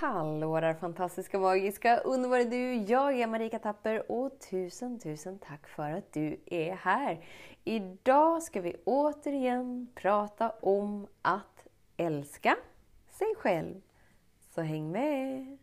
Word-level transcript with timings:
Hallå 0.00 0.60
där 0.60 0.74
fantastiska, 0.74 1.38
magiska, 1.38 1.96
underbara 1.96 2.44
du! 2.44 2.74
Jag 2.74 3.20
är 3.20 3.26
Marika 3.26 3.58
Tapper 3.58 4.12
och 4.12 4.40
tusen, 4.50 4.98
tusen 4.98 5.38
tack 5.38 5.68
för 5.68 5.90
att 5.90 6.12
du 6.12 6.40
är 6.46 6.74
här! 6.74 7.24
Idag 7.64 8.42
ska 8.42 8.60
vi 8.60 8.76
återigen 8.84 9.88
prata 9.94 10.50
om 10.50 11.06
att 11.22 11.66
älska 11.96 12.56
sig 13.10 13.34
själv. 13.36 13.74
Så 14.54 14.60
häng 14.60 14.92
med! 14.92 15.58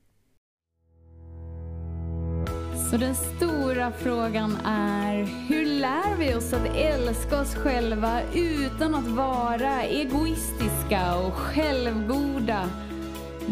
Så 2.91 2.97
den 2.97 3.15
stora 3.15 3.91
frågan 3.91 4.57
är, 4.65 5.15
hur 5.49 5.65
lär 5.65 6.17
vi 6.17 6.35
oss 6.35 6.53
att 6.53 6.75
älska 6.75 7.41
oss 7.41 7.55
själva 7.55 8.21
utan 8.35 8.95
att 8.95 9.07
vara 9.07 9.83
egoistiska 9.83 11.17
och 11.27 11.33
självgoda? 11.33 12.69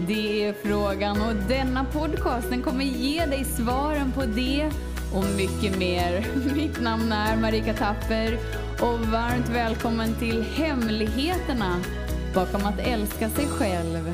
Det 0.07 0.45
är 0.45 0.54
frågan 0.54 1.21
och 1.21 1.36
denna 1.36 1.86
podcast 1.86 2.49
den 2.49 2.62
kommer 2.62 2.84
ge 2.84 3.26
dig 3.26 3.45
svaren 3.45 4.12
på 4.12 4.21
det 4.26 4.71
och 5.16 5.26
mycket 5.38 5.80
mer. 5.80 6.26
Mitt 6.55 6.81
namn 6.81 7.12
är 7.12 7.38
Marika 7.38 7.73
Tapper 7.73 8.34
och 8.81 8.99
varmt 8.99 9.49
välkommen 9.49 10.16
till 10.20 10.43
Hemligheterna 10.43 11.81
bakom 12.35 12.66
att 12.66 12.80
älska 12.80 13.30
sig 13.30 13.45
själv. 13.48 14.13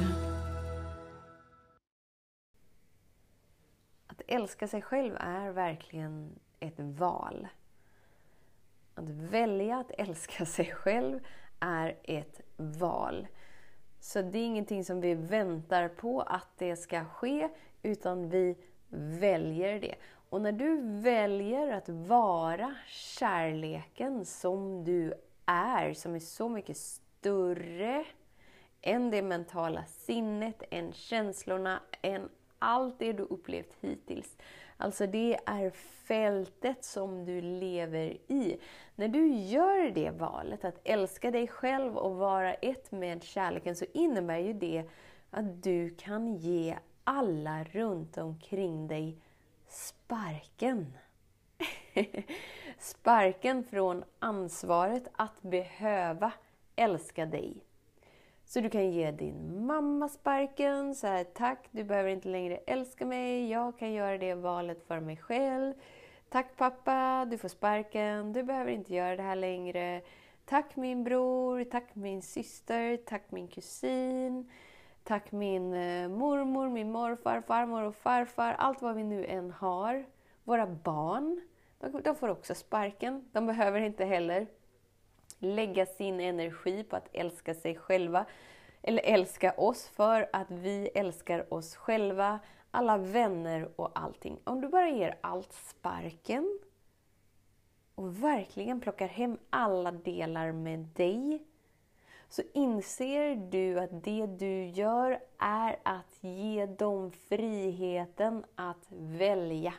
Att 4.07 4.21
älska 4.27 4.67
sig 4.67 4.81
själv 4.81 5.15
är 5.19 5.51
verkligen 5.51 6.39
ett 6.59 6.79
val. 6.79 7.47
Att 8.95 9.09
välja 9.09 9.77
att 9.77 9.91
älska 9.91 10.45
sig 10.45 10.71
själv 10.71 11.19
är 11.59 11.95
ett 12.03 12.41
val. 12.57 13.27
Så 14.05 14.21
det 14.21 14.39
är 14.39 14.45
ingenting 14.45 14.85
som 14.85 15.01
vi 15.01 15.13
väntar 15.13 15.87
på 15.87 16.21
att 16.21 16.47
det 16.57 16.75
ska 16.75 17.05
ske, 17.05 17.49
utan 17.83 18.29
vi 18.29 18.55
väljer 19.19 19.79
det. 19.79 19.95
Och 20.29 20.41
när 20.41 20.51
du 20.51 20.81
väljer 21.01 21.71
att 21.71 21.89
vara 21.89 22.75
kärleken 22.87 24.25
som 24.25 24.83
du 24.83 25.13
är, 25.45 25.93
som 25.93 26.15
är 26.15 26.19
så 26.19 26.49
mycket 26.49 26.77
större 26.77 28.05
än 28.81 29.11
det 29.11 29.21
mentala 29.21 29.85
sinnet, 29.85 30.63
än 30.69 30.93
känslorna, 30.93 31.79
än 32.01 32.29
allt 32.59 32.99
det 32.99 33.13
du 33.13 33.23
upplevt 33.23 33.73
hittills. 33.81 34.37
Alltså 34.77 35.07
det 35.07 35.39
är 35.45 35.69
fältet 36.07 36.83
som 36.83 37.25
du 37.25 37.41
lever 37.41 38.17
i. 38.27 38.57
När 38.95 39.07
du 39.07 39.27
gör 39.27 39.89
det 39.89 40.09
valet, 40.09 40.65
att 40.65 40.79
älska 40.83 41.31
dig 41.31 41.47
själv 41.47 41.97
och 41.97 42.15
vara 42.15 42.53
ett 42.53 42.91
med 42.91 43.23
kärleken, 43.23 43.75
så 43.75 43.85
innebär 43.93 44.37
ju 44.37 44.53
det 44.53 44.83
att 45.29 45.63
du 45.63 45.95
kan 45.95 46.35
ge 46.35 46.77
alla 47.03 47.63
runt 47.63 48.17
omkring 48.17 48.87
dig 48.87 49.17
sparken. 49.67 50.93
sparken 52.79 53.63
från 53.63 54.03
ansvaret 54.19 55.07
att 55.13 55.41
behöva 55.41 56.31
älska 56.75 57.25
dig. 57.25 57.63
Så 58.45 58.59
du 58.59 58.69
kan 58.69 58.91
ge 58.91 59.11
din 59.11 59.65
mamma 59.65 60.09
sparken, 60.09 60.95
så 60.95 61.07
här, 61.07 61.23
tack, 61.23 61.67
du 61.71 61.83
behöver 61.83 62.09
inte 62.09 62.27
längre 62.27 62.57
älska 62.57 63.05
mig, 63.05 63.49
jag 63.49 63.77
kan 63.77 63.93
göra 63.93 64.17
det 64.17 64.35
valet 64.35 64.83
för 64.87 64.99
mig 64.99 65.17
själv. 65.17 65.73
Tack 66.29 66.57
pappa, 66.57 67.25
du 67.25 67.37
får 67.37 67.49
sparken, 67.49 68.33
du 68.33 68.43
behöver 68.43 68.71
inte 68.71 68.93
göra 68.93 69.15
det 69.15 69.23
här 69.23 69.35
längre. 69.35 70.01
Tack 70.45 70.75
min 70.75 71.03
bror, 71.03 71.63
tack 71.63 71.95
min 71.95 72.21
syster, 72.21 72.97
tack 72.97 73.31
min 73.31 73.47
kusin. 73.47 74.49
Tack 75.03 75.31
min 75.31 75.73
eh, 75.73 76.09
mormor, 76.09 76.69
min 76.69 76.91
morfar, 76.91 77.41
farmor 77.41 77.83
och 77.83 77.95
farfar, 77.95 78.53
allt 78.53 78.81
vad 78.81 78.95
vi 78.95 79.03
nu 79.03 79.25
än 79.25 79.51
har. 79.51 80.05
Våra 80.43 80.67
barn, 80.67 81.41
de 82.03 82.15
får 82.15 82.29
också 82.29 82.55
sparken. 82.55 83.29
De 83.31 83.45
behöver 83.45 83.81
inte 83.81 84.05
heller 84.05 84.47
lägga 85.39 85.85
sin 85.85 86.19
energi 86.19 86.83
på 86.83 86.95
att 86.95 87.09
älska 87.13 87.53
sig 87.53 87.75
själva, 87.75 88.25
eller 88.81 89.03
älska 89.05 89.53
oss 89.57 89.87
för 89.87 90.29
att 90.33 90.51
vi 90.51 90.89
älskar 90.95 91.53
oss 91.53 91.75
själva, 91.75 92.39
alla 92.71 92.97
vänner 92.97 93.69
och 93.75 93.99
allting. 93.99 94.39
Om 94.43 94.61
du 94.61 94.67
bara 94.67 94.89
ger 94.89 95.17
allt 95.21 95.53
sparken 95.53 96.59
och 97.95 98.23
verkligen 98.23 98.81
plockar 98.81 99.07
hem 99.07 99.37
alla 99.49 99.91
delar 99.91 100.51
med 100.51 100.79
dig, 100.79 101.43
så 102.29 102.41
inser 102.53 103.35
du 103.35 103.79
att 103.79 104.03
det 104.03 104.25
du 104.25 104.65
gör 104.65 105.19
är 105.39 105.79
att 105.83 106.23
ge 106.23 106.65
dem 106.65 107.11
friheten 107.11 108.45
att 108.55 108.85
välja 108.89 109.73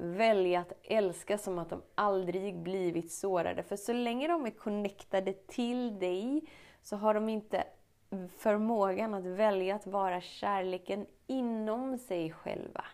välja 0.00 0.60
att 0.60 0.72
älska 0.82 1.38
som 1.38 1.58
att 1.58 1.70
de 1.70 1.82
aldrig 1.94 2.56
blivit 2.56 3.12
sårade. 3.12 3.62
För 3.62 3.76
så 3.76 3.92
länge 3.92 4.28
de 4.28 4.46
är 4.46 4.50
connectade 4.50 5.32
till 5.32 5.98
dig 5.98 6.42
så 6.82 6.96
har 6.96 7.14
de 7.14 7.28
inte 7.28 7.64
förmågan 8.38 9.14
att 9.14 9.24
välja 9.24 9.74
att 9.74 9.86
vara 9.86 10.20
kärleken 10.20 11.06
inom 11.26 11.98
sig 11.98 12.32
själva. 12.32 12.84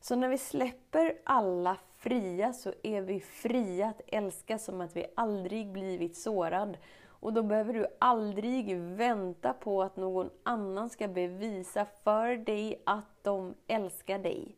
Så 0.00 0.16
när 0.16 0.28
vi 0.28 0.38
släpper 0.38 1.18
alla 1.24 1.76
fria 1.96 2.52
så 2.52 2.72
är 2.82 3.00
vi 3.00 3.20
fria 3.20 3.88
att 3.88 4.00
älska 4.06 4.58
som 4.58 4.80
att 4.80 4.96
vi 4.96 5.06
aldrig 5.16 5.72
blivit 5.72 6.16
sårad. 6.16 6.76
Och 7.06 7.32
då 7.32 7.42
behöver 7.42 7.72
du 7.72 7.86
aldrig 7.98 8.76
vänta 8.76 9.52
på 9.52 9.82
att 9.82 9.96
någon 9.96 10.30
annan 10.42 10.90
ska 10.90 11.08
bevisa 11.08 11.86
för 12.04 12.36
dig 12.36 12.82
att 12.86 13.22
de 13.22 13.54
älskar 13.66 14.18
dig. 14.18 14.56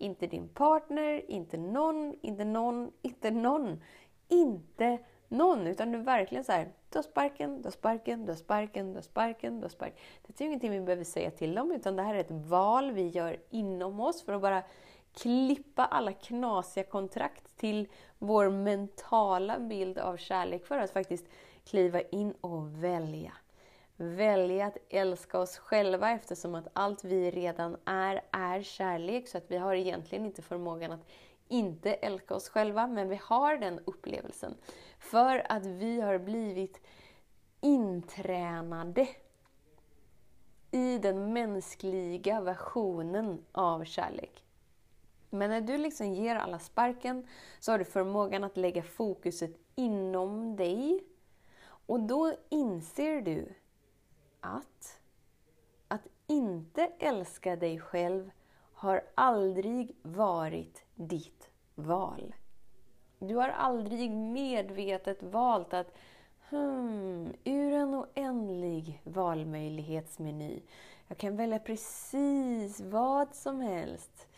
Inte 0.00 0.26
din 0.26 0.48
partner, 0.48 1.30
inte 1.30 1.56
någon, 1.56 2.14
inte 2.20 2.44
någon, 2.44 2.92
inte 3.02 3.30
någon. 3.30 3.80
Inte 4.28 4.98
någon, 5.28 5.66
utan 5.66 5.92
du 5.92 5.98
verkligen 5.98 6.44
så 6.44 6.52
här, 6.52 6.68
du 6.90 6.98
har 6.98 7.02
sparken, 7.02 7.62
du 7.62 7.66
har 7.66 7.70
sparken, 7.70 8.26
du 8.26 8.32
har 8.32 8.36
sparken, 8.36 8.88
du 8.88 8.94
har 8.94 9.02
sparken, 9.02 9.56
du 9.60 9.64
har 9.64 9.68
sparken. 9.68 9.96
Det 10.26 10.40
är 10.40 10.46
ingenting 10.46 10.70
vi 10.70 10.80
behöver 10.80 11.04
säga 11.04 11.30
till 11.30 11.54
dem, 11.54 11.72
utan 11.72 11.96
det 11.96 12.02
här 12.02 12.14
är 12.14 12.18
ett 12.18 12.30
val 12.30 12.92
vi 12.92 13.08
gör 13.08 13.36
inom 13.50 14.00
oss 14.00 14.22
för 14.22 14.32
att 14.32 14.42
bara 14.42 14.62
klippa 15.14 15.84
alla 15.84 16.12
knasiga 16.12 16.84
kontrakt 16.84 17.56
till 17.56 17.88
vår 18.18 18.50
mentala 18.50 19.58
bild 19.58 19.98
av 19.98 20.16
kärlek 20.16 20.66
för 20.66 20.78
att 20.78 20.90
faktiskt 20.90 21.26
kliva 21.64 22.00
in 22.00 22.34
och 22.40 22.84
välja 22.84 23.32
välja 24.00 24.66
att 24.66 24.76
älska 24.88 25.38
oss 25.38 25.58
själva 25.58 26.10
eftersom 26.10 26.54
att 26.54 26.68
allt 26.72 27.04
vi 27.04 27.30
redan 27.30 27.76
är, 27.84 28.22
är 28.30 28.62
kärlek. 28.62 29.28
Så 29.28 29.38
att 29.38 29.50
vi 29.50 29.56
har 29.56 29.74
egentligen 29.74 30.26
inte 30.26 30.42
förmågan 30.42 30.92
att 30.92 31.06
inte 31.48 31.92
älska 31.94 32.34
oss 32.34 32.48
själva, 32.48 32.86
men 32.86 33.08
vi 33.08 33.20
har 33.22 33.56
den 33.56 33.80
upplevelsen. 33.84 34.54
För 34.98 35.52
att 35.52 35.66
vi 35.66 36.00
har 36.00 36.18
blivit 36.18 36.80
intränade 37.60 39.08
i 40.70 40.98
den 40.98 41.32
mänskliga 41.32 42.40
versionen 42.40 43.44
av 43.52 43.84
kärlek. 43.84 44.44
Men 45.30 45.50
när 45.50 45.60
du 45.60 45.78
liksom 45.78 46.12
ger 46.12 46.36
alla 46.36 46.58
sparken 46.58 47.26
så 47.60 47.72
har 47.72 47.78
du 47.78 47.84
förmågan 47.84 48.44
att 48.44 48.56
lägga 48.56 48.82
fokuset 48.82 49.50
inom 49.74 50.56
dig. 50.56 51.04
Och 51.86 52.00
då 52.00 52.34
inser 52.48 53.20
du 53.22 53.54
att 54.40 55.00
att 55.88 56.06
inte 56.26 56.90
älska 56.98 57.56
dig 57.56 57.80
själv 57.80 58.30
har 58.72 59.02
aldrig 59.14 59.96
varit 60.02 60.84
ditt 60.94 61.50
val. 61.74 62.34
Du 63.18 63.36
har 63.36 63.48
aldrig 63.48 64.10
medvetet 64.10 65.22
valt 65.22 65.74
att 65.74 65.94
hmm, 66.48 67.32
ur 67.44 67.72
en 67.72 67.94
oändlig 67.94 69.00
valmöjlighetsmeny, 69.04 70.60
jag 71.08 71.18
kan 71.18 71.36
välja 71.36 71.58
precis 71.58 72.80
vad 72.80 73.34
som 73.34 73.60
helst. 73.60 74.28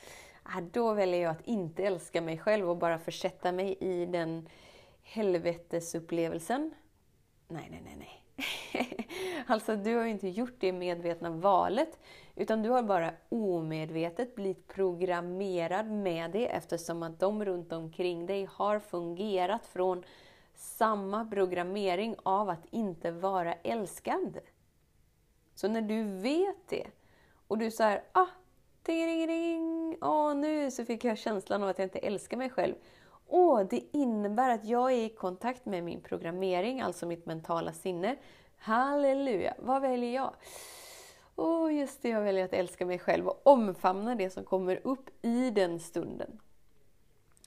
Ah, 0.42 0.60
då 0.72 0.92
väljer 0.92 1.22
jag 1.22 1.30
att 1.30 1.46
inte 1.46 1.84
älska 1.84 2.20
mig 2.20 2.38
själv 2.38 2.70
och 2.70 2.76
bara 2.76 2.98
försätta 2.98 3.52
mig 3.52 3.76
i 3.80 4.06
den 4.06 4.48
helvetesupplevelsen. 5.02 6.74
Nej, 7.48 7.68
nej, 7.70 7.82
nej, 7.84 7.96
nej. 7.98 8.21
alltså, 9.46 9.76
du 9.76 9.96
har 9.96 10.04
ju 10.04 10.10
inte 10.10 10.28
gjort 10.28 10.54
det 10.58 10.72
medvetna 10.72 11.30
valet, 11.30 11.98
utan 12.36 12.62
du 12.62 12.70
har 12.70 12.82
bara 12.82 13.12
omedvetet 13.28 14.34
blivit 14.34 14.68
programmerad 14.68 15.90
med 15.90 16.30
det 16.30 16.46
eftersom 16.46 17.02
att 17.02 17.20
de 17.20 17.44
runt 17.44 17.72
omkring 17.72 18.26
dig 18.26 18.48
har 18.52 18.78
fungerat 18.78 19.66
från 19.66 20.04
samma 20.54 21.24
programmering 21.24 22.16
av 22.22 22.50
att 22.50 22.66
inte 22.70 23.10
vara 23.10 23.54
älskad. 23.54 24.38
Så 25.54 25.68
när 25.68 25.82
du 25.82 26.02
vet 26.04 26.68
det 26.68 26.86
och 27.46 27.58
du 27.58 27.70
säger 27.70 28.02
ah, 28.12 28.26
ting, 28.82 29.06
ring, 29.06 29.26
ring, 29.26 29.96
åh 30.00 30.34
nu 30.34 30.70
så 30.70 30.84
fick 30.84 31.04
jag 31.04 31.18
känslan 31.18 31.62
av 31.62 31.68
att 31.68 31.78
jag 31.78 31.86
inte 31.86 31.98
älskar 31.98 32.36
mig 32.36 32.50
själv. 32.50 32.74
Åh, 33.34 33.62
det 33.70 33.82
innebär 33.92 34.50
att 34.50 34.64
jag 34.64 34.92
är 34.92 35.04
i 35.04 35.08
kontakt 35.08 35.66
med 35.66 35.84
min 35.84 36.00
programmering, 36.00 36.80
alltså 36.80 37.06
mitt 37.06 37.26
mentala 37.26 37.72
sinne. 37.72 38.16
Halleluja! 38.56 39.54
Vad 39.58 39.82
väljer 39.82 40.14
jag? 40.14 40.34
Åh, 41.36 41.66
oh, 41.66 41.74
just 41.74 42.02
det, 42.02 42.08
jag 42.08 42.20
väljer 42.20 42.44
att 42.44 42.52
älska 42.52 42.86
mig 42.86 42.98
själv 42.98 43.28
och 43.28 43.40
omfamna 43.46 44.14
det 44.14 44.30
som 44.30 44.44
kommer 44.44 44.80
upp 44.84 45.10
i 45.22 45.50
den 45.50 45.80
stunden. 45.80 46.40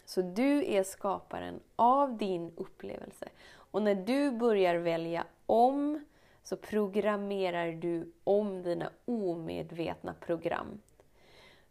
Så 0.05 0.21
du 0.21 0.65
är 0.65 0.83
skaparen 0.83 1.59
av 1.75 2.17
din 2.17 2.53
upplevelse. 2.57 3.29
Och 3.55 3.81
när 3.81 3.95
du 3.95 4.31
börjar 4.31 4.75
välja 4.75 5.25
om 5.45 6.05
så 6.43 6.57
programmerar 6.57 7.71
du 7.71 8.11
om 8.23 8.63
dina 8.63 8.89
omedvetna 9.05 10.13
program. 10.13 10.81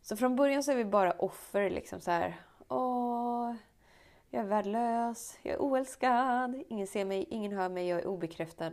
Så 0.03 0.17
från 0.17 0.37
början 0.37 0.63
så 0.63 0.73
är 0.73 0.77
vi 0.77 0.85
bara 0.85 1.13
offer. 1.13 1.71
liksom 1.71 2.01
så 2.01 2.11
här, 2.11 2.41
Åh, 2.69 3.55
jag 4.35 4.45
är 4.45 4.49
värdelös, 4.49 5.39
jag 5.43 5.55
är 5.55 5.63
oälskad, 5.63 6.63
ingen 6.69 6.87
ser 6.87 7.05
mig, 7.05 7.27
ingen 7.31 7.53
hör 7.53 7.69
mig, 7.69 7.89
jag 7.89 8.01
är 8.01 8.07
obekräftad. 8.07 8.73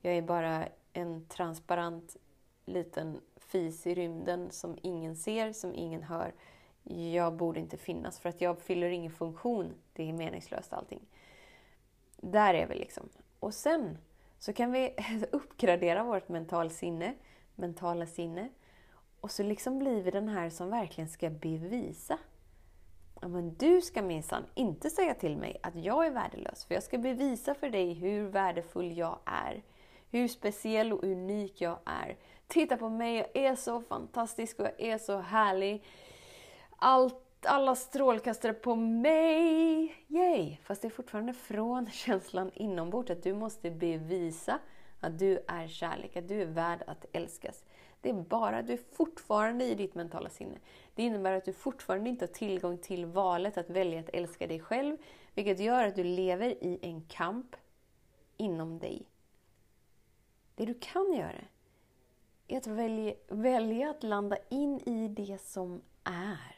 Jag 0.00 0.14
är 0.14 0.22
bara 0.22 0.68
en 0.92 1.26
transparent 1.26 2.16
liten 2.64 3.20
fis 3.36 3.86
i 3.86 3.94
rymden 3.94 4.50
som 4.50 4.78
ingen 4.82 5.16
ser, 5.16 5.52
som 5.52 5.74
ingen 5.74 6.02
hör. 6.02 6.34
Jag 7.12 7.32
borde 7.32 7.60
inte 7.60 7.76
finnas 7.76 8.18
för 8.18 8.28
att 8.28 8.40
jag 8.40 8.58
fyller 8.58 8.90
ingen 8.90 9.12
funktion. 9.12 9.74
Det 9.92 10.08
är 10.08 10.12
meningslöst 10.12 10.72
allting. 10.72 11.00
Där 12.16 12.54
är 12.54 12.66
vi 12.66 12.74
liksom. 12.74 13.08
Och 13.40 13.54
sen 13.54 13.98
så 14.38 14.52
kan 14.52 14.72
vi 14.72 14.94
uppgradera 15.32 16.04
vårt 16.04 16.28
mental 16.28 16.70
sinne, 16.70 17.14
mentala 17.54 18.06
sinne. 18.06 18.48
Och 19.20 19.30
så 19.30 19.42
liksom 19.42 19.78
blir 19.78 20.02
vi 20.02 20.10
den 20.10 20.28
här 20.28 20.50
som 20.50 20.70
verkligen 20.70 21.08
ska 21.08 21.30
bevisa. 21.30 22.18
Men 23.20 23.54
du 23.54 23.80
ska 23.80 24.02
minsann 24.02 24.46
inte 24.54 24.90
säga 24.90 25.14
till 25.14 25.36
mig 25.36 25.60
att 25.62 25.74
jag 25.76 26.06
är 26.06 26.10
värdelös, 26.10 26.64
för 26.64 26.74
jag 26.74 26.82
ska 26.82 26.98
bevisa 26.98 27.54
för 27.54 27.70
dig 27.70 27.92
hur 27.92 28.28
värdefull 28.28 28.98
jag 28.98 29.18
är. 29.24 29.62
Hur 30.10 30.28
speciell 30.28 30.92
och 30.92 31.04
unik 31.04 31.60
jag 31.60 31.78
är. 31.84 32.16
Titta 32.46 32.76
på 32.76 32.88
mig, 32.88 33.16
jag 33.16 33.44
är 33.44 33.54
så 33.54 33.80
fantastisk 33.80 34.58
och 34.58 34.64
jag 34.64 34.80
är 34.80 34.98
så 34.98 35.18
härlig. 35.18 35.84
Allt 36.76 37.46
alla 37.46 37.74
strålkastare 37.74 38.52
på 38.52 38.74
mig! 38.74 39.94
Yay! 40.06 40.56
Fast 40.64 40.82
det 40.82 40.88
är 40.88 40.90
fortfarande 40.90 41.32
från 41.32 41.90
känslan 41.90 42.50
inombords 42.54 43.10
att 43.10 43.22
du 43.22 43.34
måste 43.34 43.70
bevisa 43.70 44.58
att 45.00 45.18
du 45.18 45.44
är 45.48 45.68
kärlek, 45.68 46.16
att 46.16 46.28
du 46.28 46.42
är 46.42 46.46
värd 46.46 46.82
att 46.86 47.06
älskas. 47.12 47.64
Det 48.00 48.10
är 48.10 48.14
bara 48.14 48.58
att 48.58 48.66
du 48.66 48.72
är 48.72 48.80
fortfarande 48.92 49.64
i 49.64 49.74
ditt 49.74 49.94
mentala 49.94 50.30
sinne. 50.30 50.58
Det 50.94 51.02
innebär 51.02 51.32
att 51.32 51.44
du 51.44 51.52
fortfarande 51.52 52.10
inte 52.10 52.24
har 52.24 52.32
tillgång 52.32 52.78
till 52.78 53.06
valet 53.06 53.58
att 53.58 53.70
välja 53.70 54.00
att 54.00 54.08
älska 54.08 54.46
dig 54.46 54.60
själv, 54.60 54.96
vilket 55.34 55.60
gör 55.60 55.86
att 55.86 55.96
du 55.96 56.04
lever 56.04 56.64
i 56.64 56.78
en 56.82 57.02
kamp 57.02 57.56
inom 58.36 58.78
dig. 58.78 59.06
Det 60.54 60.64
du 60.64 60.74
kan 60.74 61.12
göra 61.12 61.44
är 62.48 62.56
att 62.56 62.66
välja, 62.66 63.14
välja 63.28 63.90
att 63.90 64.02
landa 64.02 64.36
in 64.48 64.80
i 64.80 65.08
det 65.08 65.40
som 65.40 65.82
är. 66.04 66.56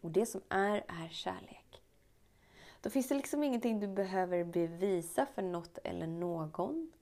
Och 0.00 0.10
det 0.10 0.26
som 0.26 0.40
är, 0.48 0.84
är 0.88 1.08
kärlek. 1.08 1.83
Då 2.84 2.90
finns 2.90 3.08
det 3.08 3.14
liksom 3.14 3.42
ingenting 3.42 3.80
du 3.80 3.86
behöver 3.86 4.44
bevisa 4.44 5.26
för 5.26 5.42
något 5.42 5.78
eller 5.84 6.06
någon. 6.06 6.92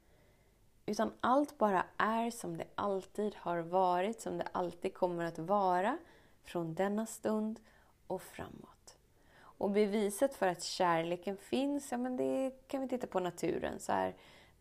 Utan 0.86 1.12
allt 1.20 1.58
bara 1.58 1.84
är 1.96 2.30
som 2.30 2.56
det 2.56 2.64
alltid 2.74 3.34
har 3.34 3.58
varit, 3.58 4.20
som 4.20 4.38
det 4.38 4.46
alltid 4.52 4.94
kommer 4.94 5.24
att 5.24 5.38
vara 5.38 5.98
från 6.44 6.74
denna 6.74 7.06
stund 7.06 7.60
och 8.06 8.22
framåt. 8.22 8.96
Och 9.34 9.70
beviset 9.70 10.34
för 10.34 10.46
att 10.46 10.62
kärleken 10.62 11.36
finns, 11.36 11.92
ja 11.92 11.98
men 11.98 12.16
det 12.16 12.68
kan 12.68 12.80
vi 12.80 12.88
titta 12.88 13.06
på 13.06 13.20
naturen. 13.20 13.78
Så 13.78 13.92
här, 13.92 14.14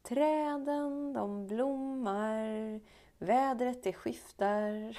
träden, 0.04 1.14
de 1.14 1.48
blommar, 1.48 2.80
Vädret 3.18 3.84
det 3.84 3.94
skiftar, 3.94 4.98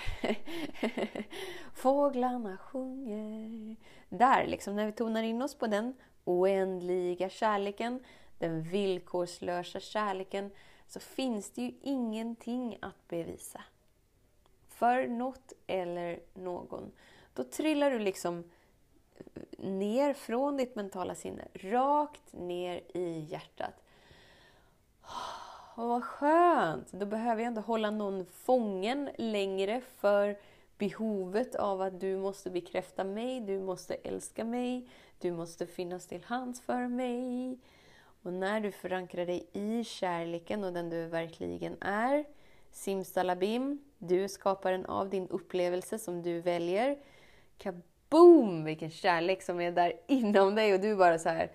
fåglarna 1.74 2.58
sjunger. 2.58 3.76
Där, 4.08 4.46
liksom, 4.46 4.76
när 4.76 4.86
vi 4.86 4.92
tonar 4.92 5.22
in 5.22 5.42
oss 5.42 5.54
på 5.54 5.66
den 5.66 5.94
oändliga 6.24 7.28
kärleken, 7.28 8.04
den 8.38 8.62
villkorslösa 8.62 9.80
kärleken, 9.80 10.50
så 10.86 11.00
finns 11.00 11.50
det 11.50 11.62
ju 11.62 11.72
ingenting 11.82 12.78
att 12.80 13.08
bevisa. 13.08 13.64
För 14.68 15.08
något 15.08 15.52
eller 15.66 16.20
någon. 16.34 16.92
Då 17.34 17.44
trillar 17.44 17.90
du 17.90 17.98
liksom 17.98 18.44
ner 19.58 20.14
från 20.14 20.56
ditt 20.56 20.76
mentala 20.76 21.14
sinne, 21.14 21.48
rakt 21.54 22.32
ner 22.32 22.80
i 22.94 23.26
hjärtat. 23.30 23.74
Åh, 25.76 25.86
vad 25.86 26.04
skönt! 26.04 26.92
Då 26.92 27.06
behöver 27.06 27.42
jag 27.42 27.50
inte 27.50 27.60
hålla 27.60 27.90
någon 27.90 28.26
fången 28.26 29.10
längre 29.18 29.80
för 29.96 30.38
behovet 30.78 31.54
av 31.54 31.82
att 31.82 32.00
du 32.00 32.16
måste 32.16 32.50
bekräfta 32.50 33.04
mig, 33.04 33.40
du 33.40 33.58
måste 33.58 33.94
älska 33.94 34.44
mig, 34.44 34.88
du 35.18 35.32
måste 35.32 35.66
finnas 35.66 36.06
till 36.06 36.24
hands 36.24 36.60
för 36.60 36.88
mig. 36.88 37.58
Och 38.22 38.32
när 38.32 38.60
du 38.60 38.72
förankrar 38.72 39.26
dig 39.26 39.46
i 39.52 39.84
kärleken 39.84 40.64
och 40.64 40.72
den 40.72 40.90
du 40.90 41.06
verkligen 41.06 41.76
är, 41.82 42.24
simsalabim, 42.70 43.78
du 43.98 44.24
är 44.24 44.28
skaparen 44.28 44.86
av 44.86 45.10
din 45.10 45.28
upplevelse 45.28 45.98
som 45.98 46.22
du 46.22 46.40
väljer. 46.40 46.98
Kaboom! 47.58 48.64
Vilken 48.64 48.90
kärlek 48.90 49.42
som 49.42 49.60
är 49.60 49.72
där 49.72 49.92
inom 50.06 50.54
dig 50.54 50.74
och 50.74 50.80
du 50.80 50.96
bara 50.96 51.18
så 51.18 51.28
här 51.28 51.50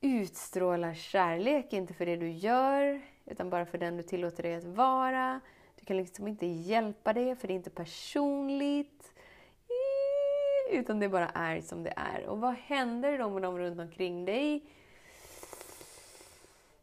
utstrålar 0.00 0.94
kärlek, 0.94 1.72
inte 1.72 1.94
för 1.94 2.06
det 2.06 2.16
du 2.16 2.30
gör, 2.30 3.00
utan 3.24 3.50
bara 3.50 3.66
för 3.66 3.78
den 3.78 3.96
du 3.96 4.02
tillåter 4.02 4.42
dig 4.42 4.54
att 4.54 4.64
vara. 4.64 5.40
Du 5.84 5.86
kan 5.86 5.96
liksom 5.96 6.28
inte 6.28 6.46
hjälpa 6.46 7.12
det, 7.12 7.36
för 7.36 7.48
det 7.48 7.54
är 7.54 7.56
inte 7.56 7.70
personligt. 7.70 9.12
Utan 10.70 11.00
det 11.00 11.08
bara 11.08 11.28
är 11.28 11.60
som 11.60 11.82
det 11.82 11.92
är. 11.96 12.26
Och 12.26 12.40
vad 12.40 12.54
händer 12.54 13.18
då 13.18 13.30
med 13.30 13.42
de 13.42 13.58
runt 13.58 13.80
omkring 13.80 14.24
dig? 14.24 14.64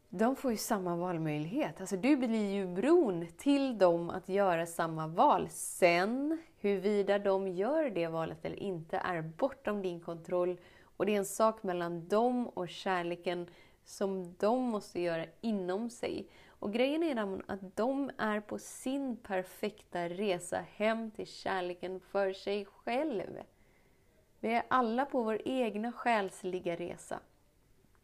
De 0.08 0.36
får 0.36 0.50
ju 0.50 0.56
samma 0.56 0.96
valmöjlighet. 0.96 1.80
Alltså 1.80 1.96
du 1.96 2.16
blir 2.16 2.52
ju 2.52 2.66
bron 2.66 3.26
till 3.38 3.78
dem 3.78 4.10
att 4.10 4.28
göra 4.28 4.66
samma 4.66 5.06
val. 5.06 5.48
Sen, 5.50 6.42
huruvida 6.60 7.18
de 7.18 7.48
gör 7.48 7.90
det 7.90 8.06
valet 8.06 8.44
eller 8.44 8.56
inte 8.56 8.96
är 8.96 9.22
bortom 9.22 9.82
din 9.82 10.00
kontroll 10.00 10.60
och 10.96 11.06
det 11.06 11.14
är 11.14 11.18
en 11.18 11.24
sak 11.24 11.62
mellan 11.62 12.08
dem 12.08 12.48
och 12.48 12.68
kärleken 12.68 13.46
som 13.84 14.34
de 14.38 14.62
måste 14.62 15.00
göra 15.00 15.26
inom 15.40 15.90
sig. 15.90 16.28
Och 16.62 16.72
grejen 16.72 17.02
är 17.02 17.42
att 17.46 17.76
de 17.76 18.10
är 18.18 18.40
på 18.40 18.58
sin 18.58 19.16
perfekta 19.16 20.08
resa 20.08 20.60
hem 20.60 21.10
till 21.10 21.26
kärleken 21.26 22.00
för 22.00 22.32
sig 22.32 22.64
själv. 22.64 23.42
Vi 24.40 24.52
är 24.52 24.62
alla 24.68 25.06
på 25.06 25.22
vår 25.22 25.42
egna 25.44 25.92
själsliga 25.92 26.76
resa. 26.76 27.20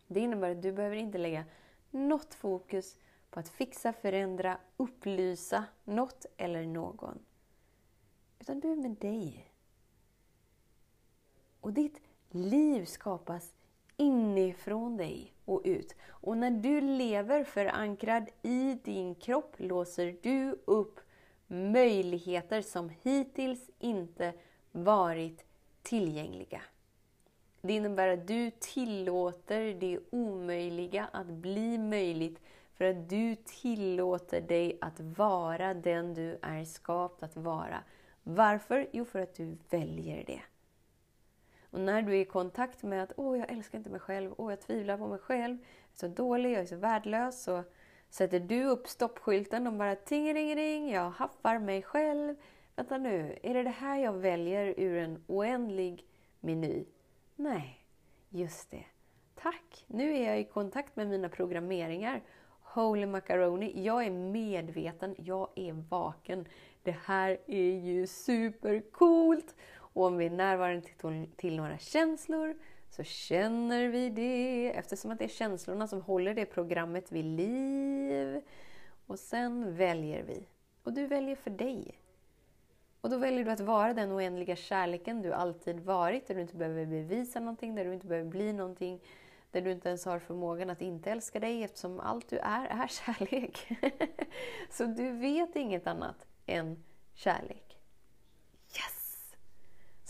Det 0.07 0.21
innebär 0.21 0.51
att 0.51 0.63
du 0.63 0.73
behöver 0.73 0.97
inte 0.97 1.19
lägga 1.19 1.45
något 1.91 2.35
fokus 2.35 2.97
på 3.31 3.41
att 3.41 3.49
fixa, 3.49 3.93
förändra, 3.93 4.59
upplysa 4.77 5.65
något 5.85 6.27
eller 6.37 6.67
någon. 6.67 7.19
Utan 8.39 8.61
du 8.61 8.73
är 8.73 8.77
med 8.77 8.91
dig. 8.91 9.53
Och 11.61 11.73
ditt 11.73 12.01
Liv 12.31 12.85
skapas 12.85 13.55
inifrån 13.99 14.97
dig 14.97 15.33
och 15.45 15.63
ut. 15.65 15.95
Och 16.09 16.37
när 16.37 16.51
du 16.51 16.81
lever 16.81 17.45
förankrad 17.45 18.29
i 18.43 18.79
din 18.85 19.15
kropp 19.15 19.55
låser 19.57 20.17
du 20.23 20.59
upp 20.65 21.01
möjligheter 21.47 22.63
som 22.63 22.91
hittills 23.03 23.71
inte 23.79 24.33
varit 24.73 25.45
tillgängliga. 25.83 26.61
Det 27.61 27.73
innebär 27.73 28.09
att 28.09 28.27
du 28.27 28.51
tillåter 28.51 29.75
det 29.75 29.99
omöjliga 30.11 31.09
att 31.13 31.27
bli 31.27 31.79
möjligt 31.79 32.41
för 32.75 32.85
att 32.85 33.09
du 33.09 33.37
tillåter 33.45 34.41
dig 34.41 34.79
att 34.81 35.01
vara 35.01 35.75
den 35.75 36.15
du 36.15 36.39
är 36.43 36.65
skapt 36.65 37.23
att 37.23 37.37
vara. 37.37 37.83
Varför? 38.23 38.89
Jo, 38.93 39.05
för 39.05 39.19
att 39.19 39.35
du 39.35 39.57
väljer 39.71 40.25
det. 40.27 40.41
Och 41.71 41.81
när 41.81 42.03
du 42.03 42.13
är 42.13 42.21
i 42.21 42.25
kontakt 42.25 42.83
med 42.83 43.03
att 43.03 43.13
åh, 43.17 43.39
jag 43.39 43.51
älskar 43.51 43.79
inte 43.79 43.91
mig 43.91 44.01
själv, 44.01 44.35
åh, 44.37 44.53
jag 44.53 44.61
tvivlar 44.61 44.99
på 44.99 45.09
mig 45.09 45.19
själv, 45.19 45.59
jag 45.59 45.95
är 45.95 45.99
så 45.99 46.23
dålig, 46.23 46.53
jag 46.53 46.61
är 46.61 46.67
så 46.67 46.77
värdelös, 46.77 47.43
så 47.43 47.65
sätter 48.11 48.41
du 48.41 48.65
upp 48.65 48.89
stoppskylten 48.89 49.67
och 49.67 49.73
bara 49.73 49.97
ting-ring-ring, 49.97 50.91
jag 50.91 51.11
haffar 51.11 51.59
mig 51.59 51.83
själv. 51.83 52.37
Vänta 52.77 52.99
nu, 52.99 53.39
är 53.43 53.55
det 53.55 53.63
det 53.63 53.71
här 53.71 53.99
jag 53.99 54.13
väljer 54.13 54.75
ur 54.77 54.99
en 54.99 55.25
oändlig 55.27 56.07
meny? 56.41 56.85
Nej, 57.37 57.85
just 58.29 58.71
det. 58.71 58.85
Tack! 59.35 59.85
Nu 59.87 60.17
är 60.17 60.27
jag 60.27 60.41
i 60.41 60.45
kontakt 60.45 60.97
med 60.97 61.09
mina 61.09 61.29
programmeringar. 61.29 62.23
Holy 62.61 63.07
macaroni, 63.07 63.85
jag 63.85 64.05
är 64.05 64.11
medveten, 64.11 65.15
jag 65.19 65.49
är 65.55 65.73
vaken. 65.73 66.47
Det 66.83 66.97
här 67.05 67.39
är 67.47 67.75
ju 67.75 68.07
supercoolt! 68.07 69.55
Och 69.99 70.05
om 70.05 70.17
vi 70.17 70.27
är 70.27 70.31
närvarande 70.31 70.81
till, 70.81 71.27
till 71.37 71.57
några 71.57 71.79
känslor 71.79 72.57
så 72.91 73.03
känner 73.03 73.89
vi 73.89 74.11
det 74.11 74.73
eftersom 74.77 75.11
att 75.11 75.19
det 75.19 75.25
är 75.25 75.29
känslorna 75.29 75.89
som 75.89 76.01
håller 76.01 76.35
det 76.35 76.47
programmet 76.47 77.13
vid 77.13 77.25
liv. 77.25 78.43
Och 79.07 79.19
sen 79.19 79.77
väljer 79.77 80.23
vi. 80.23 80.47
Och 80.83 80.93
du 80.93 81.07
väljer 81.07 81.37
för 81.37 81.51
dig. 81.51 81.99
Och 83.01 83.11
då 83.11 83.19
väljer 83.19 83.45
du 83.45 83.51
att 83.51 83.61
vara 83.61 83.95
den 83.95 84.13
oändliga 84.13 84.57
kärleken 84.57 85.23
du 85.23 85.33
alltid 85.33 85.81
varit, 85.81 86.27
där 86.27 86.35
du 86.35 86.41
inte 86.41 86.57
behöver 86.57 86.87
bevisa 86.87 87.41
någonting, 87.41 87.75
där 87.75 87.85
du 87.85 87.95
inte 87.95 88.07
behöver 88.07 88.31
bli 88.31 88.53
någonting, 88.53 89.01
där 89.51 89.61
du 89.61 89.71
inte 89.71 89.89
ens 89.89 90.05
har 90.05 90.19
förmågan 90.19 90.71
att 90.71 90.81
inte 90.81 91.11
älska 91.11 91.41
dig 91.41 91.65
eftersom 91.65 92.01
allt 92.01 92.29
du 92.29 92.39
är, 92.39 92.67
är 92.67 92.87
kärlek. 92.89 93.69
Så 94.71 94.85
du 94.85 95.13
vet 95.13 95.57
inget 95.57 95.87
annat 95.87 96.27
än 96.47 96.85
kärlek. 97.15 97.68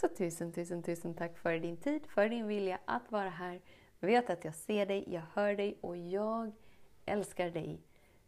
Så 0.01 0.09
tusen, 0.09 0.53
tusen, 0.53 0.83
tusen 0.83 1.15
tack 1.15 1.39
för 1.39 1.59
din 1.59 1.77
tid, 1.77 2.03
för 2.15 2.29
din 2.29 2.47
vilja 2.47 2.79
att 2.85 3.13
vara 3.13 3.29
här. 3.29 3.61
Vet 4.01 4.31
att 4.31 4.45
jag 4.45 4.55
ser 4.55 4.87
dig, 4.87 5.05
jag 5.07 5.23
hör 5.35 5.55
dig 5.55 5.79
och 5.81 5.97
jag 5.97 6.53
älskar 7.07 7.51
dig. 7.51 7.81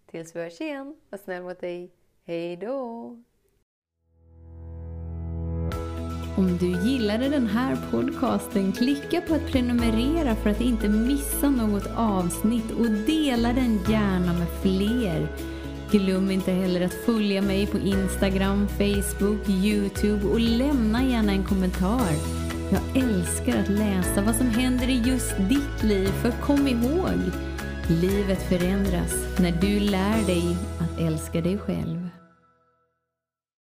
Tills 0.07 0.37
vi 0.37 0.41
hörs 0.41 0.61
igen, 0.61 0.97
var 1.11 1.19
snäll 1.19 1.43
mot 1.43 1.61
dig. 1.61 1.91
Hej 2.25 2.57
då! 2.57 2.77
Om 6.37 6.57
du 6.61 6.91
gillade 6.91 7.29
den 7.29 7.47
här 7.47 7.91
podcasten, 7.91 8.73
klicka 8.73 9.21
på 9.21 9.35
att 9.35 9.53
prenumerera 9.53 10.35
för 10.37 10.50
att 10.50 10.61
inte 10.61 10.89
missa 10.89 11.50
något 11.50 11.87
avsnitt 11.97 12.71
och 12.71 12.91
dela 12.91 13.53
den 13.53 13.79
gärna 13.89 14.33
med 14.33 14.49
fler. 14.62 15.50
Glöm 15.90 16.30
inte 16.30 16.52
heller 16.52 16.80
att 16.80 16.94
följa 16.94 17.42
mig 17.42 17.66
på 17.66 17.78
Instagram, 17.78 18.68
Facebook, 18.68 19.49
Youtube 19.49 20.26
och 20.26 20.40
lämna 20.40 21.04
gärna 21.04 21.32
en 21.32 21.44
kommentar. 21.44 22.11
Jag 22.73 23.04
älskar 23.04 23.59
att 23.59 23.68
läsa 23.68 24.23
vad 24.23 24.37
som 24.37 24.47
händer 24.47 24.88
i 24.88 25.02
just 25.06 25.37
ditt 25.37 25.82
liv, 25.82 26.09
för 26.09 26.30
kom 26.30 26.68
ihåg, 26.68 27.20
livet 27.88 28.49
förändras 28.49 29.38
när 29.38 29.52
du 29.52 29.80
lär 29.80 30.26
dig 30.26 30.56
att 30.78 31.00
älska 31.00 31.40
dig 31.40 31.59
själv. 31.59 32.20